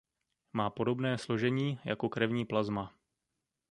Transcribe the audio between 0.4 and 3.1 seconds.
Má podobné složení jako krevní plazma.